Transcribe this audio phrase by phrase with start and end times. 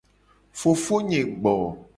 [0.59, 1.55] Fofonye gbo.